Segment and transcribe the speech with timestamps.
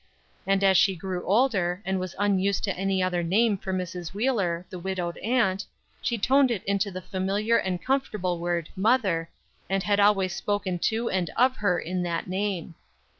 [0.47, 4.15] And as she grew older and was unused to any other name for Mrs.
[4.15, 5.63] Wheeler, the widowed aunt,
[6.01, 9.29] she toned it into the familiar and comfortable word "mother,"
[9.69, 12.73] and had always spoken to and of her in that name.